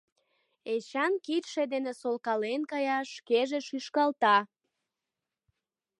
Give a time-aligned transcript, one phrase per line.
[0.73, 4.37] Эчан кидше дене солкален кая, шкеже шӱшкалта.